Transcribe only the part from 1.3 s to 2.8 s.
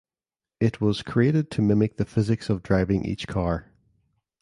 to mimic the physics of